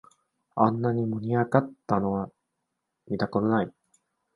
[0.55, 2.31] あんなに盛り上がったのは
[3.07, 3.71] 見たことない